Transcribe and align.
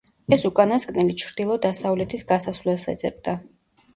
ეს 0.35 0.43
უკანასკნელი 0.47 1.17
ჩრდილო-დასავლეთის 1.23 2.25
გასასვლელს 2.31 2.89
ეძებდა. 2.97 3.37